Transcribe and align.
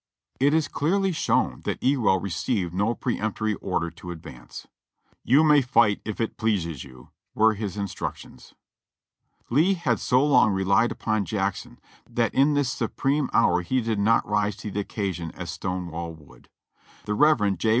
It 0.39 0.55
is 0.55 0.67
clearly 0.67 1.11
shown 1.11 1.61
that 1.65 1.83
Ewell 1.83 2.19
received 2.19 2.73
no 2.73 2.95
peremptory 2.95 3.53
order 3.53 3.91
to 3.91 4.09
advance. 4.09 4.65
"You 5.23 5.43
may 5.43 5.61
fight 5.61 6.01
if 6.03 6.19
it 6.19 6.37
pleases 6.37 6.83
you," 6.83 7.11
were 7.35 7.53
his 7.53 7.75
instruc 7.77 8.15
tions. 8.15 8.55
Lee 9.51 9.75
had 9.75 9.99
so 9.99 10.25
long 10.25 10.53
relied 10.53 10.91
upon 10.91 11.25
Jackson, 11.25 11.77
that 12.09 12.33
in 12.33 12.55
this 12.55 12.71
supreme 12.71 13.29
hour 13.31 13.61
he 13.61 13.79
did 13.79 13.99
not 13.99 14.27
rise 14.27 14.55
to 14.55 14.71
the 14.71 14.79
occasion 14.79 15.29
as 15.35 15.51
Stonewall 15.51 16.15
would. 16.15 16.49
The 17.05 17.13
Rev. 17.13 17.59
J. 17.59 17.69